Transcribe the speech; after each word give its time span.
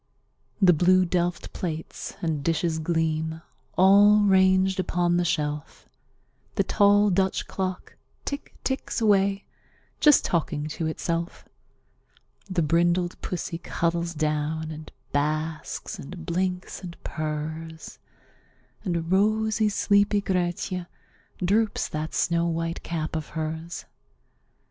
The 0.59 0.73
blue 0.73 1.05
delft 1.05 1.53
plates 1.53 2.15
and 2.23 2.43
dishes 2.43 2.79
gleam, 2.79 3.43
all 3.77 4.21
ranged 4.21 4.79
upon 4.79 5.17
the 5.17 5.23
shelf; 5.23 5.87
The 6.55 6.63
tall 6.63 7.11
Dutch 7.11 7.45
clock 7.47 7.97
tick 8.25 8.55
ticks 8.63 8.99
away, 8.99 9.45
just 9.99 10.25
talking 10.25 10.65
to 10.69 10.87
itself; 10.87 11.45
The 12.49 12.63
brindled 12.63 13.21
pussy 13.21 13.59
cuddles 13.59 14.15
down, 14.15 14.71
and 14.71 14.91
basks 15.11 15.99
and 15.99 16.25
blinks 16.25 16.81
and 16.81 16.97
purrs; 17.03 17.99
And 18.83 19.11
rosy, 19.11 19.69
sleepy 19.69 20.19
Grietje 20.19 20.87
droops 21.45 21.87
that 21.89 22.15
snow 22.15 22.47
white 22.47 22.81
cap 22.81 23.15
of 23.15 23.27
hers. 23.37 23.85